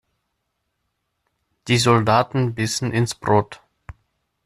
Die 1.67 1.77
Soldaten 1.77 2.55
bissen 2.55 2.91
ins 2.91 3.13
Brot. 3.13 3.61